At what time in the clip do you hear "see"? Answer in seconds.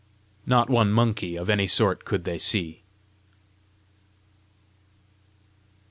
2.39-2.81